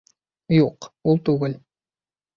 [0.59, 1.57] Юҡ, ул түгел